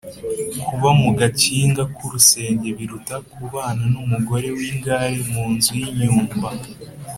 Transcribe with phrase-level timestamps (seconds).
[0.67, 6.47] kuba mu gakinga k’urusenge, biruta kubana n’umugore w’ingare mu nzu y’inyumba